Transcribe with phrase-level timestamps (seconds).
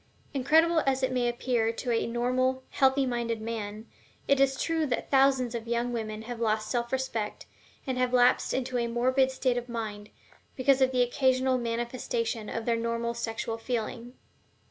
[0.33, 3.85] Incredible as it may appear to a normal, healthy minded man,
[4.27, 7.45] it is true that thousands of young women have lost self respect,
[7.85, 10.09] and have lapsed into a morbid state of mind,
[10.55, 14.15] because of the occasional manifestation of their normal sexual feeling.